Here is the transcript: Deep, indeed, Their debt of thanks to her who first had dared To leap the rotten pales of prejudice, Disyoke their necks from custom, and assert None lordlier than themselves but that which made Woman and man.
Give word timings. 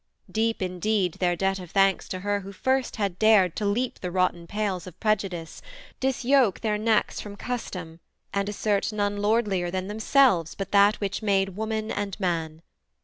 Deep, 0.31 0.63
indeed, 0.63 1.13
Their 1.19 1.35
debt 1.35 1.59
of 1.59 1.69
thanks 1.69 2.09
to 2.09 2.21
her 2.21 2.39
who 2.39 2.51
first 2.51 2.95
had 2.95 3.19
dared 3.19 3.55
To 3.57 3.67
leap 3.67 3.99
the 3.99 4.09
rotten 4.09 4.47
pales 4.47 4.87
of 4.87 4.99
prejudice, 4.99 5.61
Disyoke 5.99 6.61
their 6.61 6.79
necks 6.79 7.21
from 7.21 7.35
custom, 7.35 7.99
and 8.33 8.49
assert 8.49 8.91
None 8.91 9.17
lordlier 9.17 9.69
than 9.69 9.89
themselves 9.89 10.55
but 10.55 10.71
that 10.71 10.95
which 11.01 11.21
made 11.21 11.49
Woman 11.49 11.91
and 11.91 12.19
man. 12.19 12.63